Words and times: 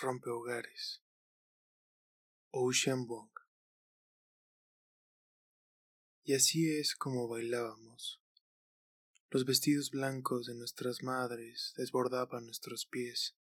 rompe 0.00 0.30
hogares. 0.30 1.02
Ocean 2.52 3.06
Bong. 3.06 3.30
Y 6.24 6.34
así 6.34 6.72
es 6.72 6.94
como 6.94 7.28
bailábamos. 7.28 8.22
Los 9.30 9.44
vestidos 9.44 9.90
blancos 9.90 10.46
de 10.46 10.54
nuestras 10.54 11.02
madres 11.02 11.74
desbordaban 11.76 12.46
nuestros 12.46 12.86
pies, 12.86 13.36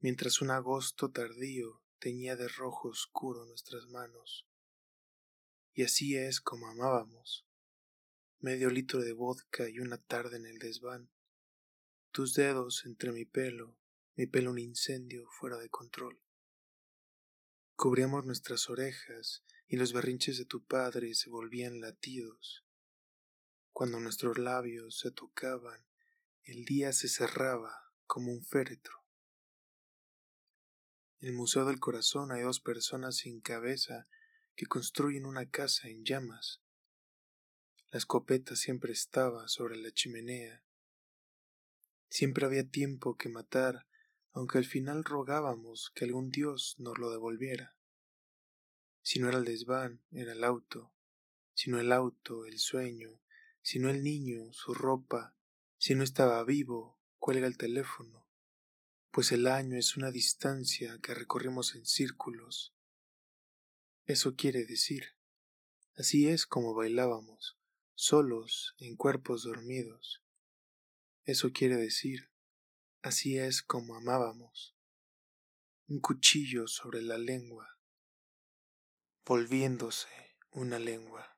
mientras 0.00 0.40
un 0.40 0.50
agosto 0.50 1.10
tardío 1.10 1.82
teñía 1.98 2.36
de 2.36 2.48
rojo 2.48 2.88
oscuro 2.88 3.44
nuestras 3.44 3.88
manos. 3.88 4.46
Y 5.72 5.82
así 5.82 6.16
es 6.16 6.40
como 6.40 6.68
amábamos. 6.68 7.46
Medio 8.38 8.70
litro 8.70 9.00
de 9.00 9.12
vodka 9.12 9.68
y 9.68 9.80
una 9.80 9.98
tarde 9.98 10.36
en 10.36 10.46
el 10.46 10.58
desván. 10.58 11.10
Tus 12.12 12.34
dedos 12.34 12.84
entre 12.86 13.10
mi 13.10 13.24
pelo, 13.24 13.76
mi 14.16 14.26
pelo 14.26 14.50
un 14.50 14.58
incendio 14.58 15.28
fuera 15.30 15.58
de 15.58 15.68
control. 15.68 16.20
Cubríamos 17.74 18.24
nuestras 18.24 18.70
orejas 18.70 19.44
y 19.66 19.76
los 19.76 19.92
berrinches 19.92 20.38
de 20.38 20.44
tu 20.44 20.64
padre 20.64 21.14
se 21.14 21.30
volvían 21.30 21.80
latidos. 21.80 22.64
Cuando 23.72 23.98
nuestros 23.98 24.38
labios 24.38 24.98
se 25.00 25.10
tocaban, 25.10 25.84
el 26.44 26.64
día 26.64 26.92
se 26.92 27.08
cerraba 27.08 27.92
como 28.06 28.30
un 28.30 28.44
féretro. 28.44 29.04
En 31.20 31.30
el 31.30 31.34
Museo 31.34 31.64
del 31.64 31.80
Corazón 31.80 32.30
hay 32.30 32.42
dos 32.42 32.60
personas 32.60 33.16
sin 33.16 33.40
cabeza 33.40 34.06
que 34.54 34.66
construyen 34.66 35.24
una 35.24 35.50
casa 35.50 35.88
en 35.88 36.04
llamas. 36.04 36.60
La 37.90 37.98
escopeta 37.98 38.54
siempre 38.56 38.92
estaba 38.92 39.48
sobre 39.48 39.76
la 39.76 39.90
chimenea. 39.90 40.62
Siempre 42.08 42.44
había 42.44 42.68
tiempo 42.68 43.16
que 43.16 43.28
matar, 43.28 43.86
aunque 44.34 44.58
al 44.58 44.66
final 44.66 45.02
rogábamos 45.04 45.90
que 45.94 46.04
algún 46.04 46.30
dios 46.30 46.74
nos 46.78 46.98
lo 46.98 47.10
devolviera. 47.10 47.74
Si 49.00 49.18
no 49.20 49.28
era 49.28 49.38
el 49.38 49.44
desván, 49.46 50.02
era 50.10 50.32
el 50.32 50.44
auto. 50.44 50.92
Si 51.54 51.70
no 51.70 51.80
el 51.80 51.92
auto, 51.92 52.44
el 52.44 52.58
sueño. 52.58 53.22
Si 53.62 53.78
no 53.78 53.88
el 53.88 54.02
niño, 54.02 54.52
su 54.52 54.74
ropa. 54.74 55.34
Si 55.78 55.94
no 55.94 56.04
estaba 56.04 56.44
vivo, 56.44 56.98
cuelga 57.18 57.46
el 57.46 57.56
teléfono 57.56 58.24
pues 59.14 59.30
el 59.30 59.46
año 59.46 59.78
es 59.78 59.96
una 59.96 60.10
distancia 60.10 60.98
que 61.00 61.14
recorrimos 61.14 61.76
en 61.76 61.86
círculos. 61.86 62.74
Eso 64.06 64.34
quiere 64.34 64.64
decir, 64.64 65.04
así 65.94 66.26
es 66.26 66.46
como 66.46 66.74
bailábamos, 66.74 67.56
solos 67.94 68.74
en 68.78 68.96
cuerpos 68.96 69.44
dormidos. 69.44 70.24
Eso 71.22 71.52
quiere 71.52 71.76
decir, 71.76 72.28
así 73.04 73.38
es 73.38 73.62
como 73.62 73.96
amábamos. 73.96 74.74
Un 75.88 76.00
cuchillo 76.00 76.66
sobre 76.66 77.02
la 77.02 77.18
lengua, 77.18 77.78
volviéndose 79.26 80.08
una 80.52 80.78
lengua. 80.78 81.33